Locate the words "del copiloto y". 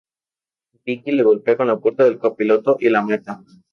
2.05-2.89